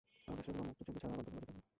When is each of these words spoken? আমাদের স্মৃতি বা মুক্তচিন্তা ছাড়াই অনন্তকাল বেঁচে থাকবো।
আমাদের 0.27 0.43
স্মৃতি 0.45 0.51
বা 0.55 0.61
মুক্তচিন্তা 0.67 0.99
ছাড়াই 1.03 1.17
অনন্তকাল 1.17 1.37
বেঁচে 1.37 1.49
থাকবো। 1.57 1.67